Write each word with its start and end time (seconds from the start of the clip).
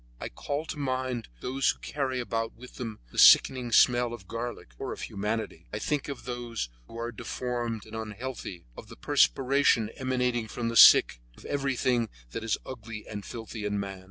I 0.19 0.29
call 0.29 0.65
to 0.65 0.79
mind 0.79 1.27
those 1.41 1.69
who 1.69 1.77
carry 1.77 2.19
about 2.19 2.55
with 2.55 2.77
them 2.77 2.97
the 3.11 3.19
sickening 3.19 3.71
smell 3.71 4.13
of 4.13 4.27
garlic 4.27 4.71
or 4.79 4.91
of 4.93 5.01
humanity. 5.01 5.67
I 5.71 5.77
think 5.77 6.07
of 6.09 6.25
those 6.25 6.69
who 6.87 6.97
are 6.97 7.11
deformed 7.11 7.85
and 7.85 7.95
unhealthy, 7.95 8.65
of 8.75 8.87
the 8.87 8.95
perspiration 8.97 9.91
emanating 9.97 10.47
from 10.47 10.69
the 10.69 10.75
sick, 10.75 11.19
of 11.37 11.45
everything 11.45 12.09
that 12.31 12.43
is 12.43 12.57
ugly 12.65 13.07
and 13.07 13.23
filthy 13.23 13.63
in 13.63 13.79
man. 13.79 13.99